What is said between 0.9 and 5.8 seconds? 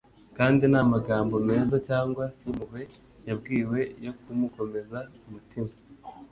magambo meza cyangwa y’impuhwe yabwiwe yo kumukomeza umutima